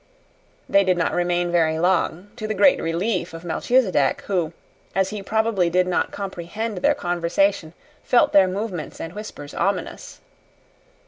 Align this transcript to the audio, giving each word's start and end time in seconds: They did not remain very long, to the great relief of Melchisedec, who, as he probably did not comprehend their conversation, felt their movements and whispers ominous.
They 0.67 0.83
did 0.83 0.97
not 0.97 1.13
remain 1.13 1.51
very 1.51 1.77
long, 1.77 2.31
to 2.35 2.47
the 2.47 2.55
great 2.55 2.81
relief 2.81 3.35
of 3.35 3.43
Melchisedec, 3.43 4.21
who, 4.21 4.51
as 4.95 5.11
he 5.11 5.21
probably 5.21 5.69
did 5.69 5.85
not 5.85 6.09
comprehend 6.09 6.79
their 6.79 6.95
conversation, 6.95 7.73
felt 8.03 8.33
their 8.33 8.47
movements 8.47 8.99
and 8.99 9.13
whispers 9.13 9.53
ominous. 9.53 10.19